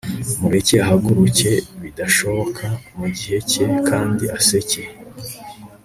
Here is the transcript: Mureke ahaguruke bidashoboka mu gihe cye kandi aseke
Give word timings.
Mureke 0.39 0.75
ahaguruke 0.83 1.51
bidashoboka 1.81 2.65
mu 2.97 3.07
gihe 3.17 3.37
cye 3.49 3.63
kandi 3.87 4.23
aseke 4.37 4.83